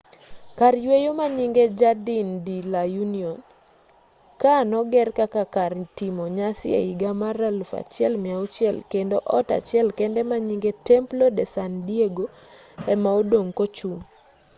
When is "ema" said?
12.93-13.09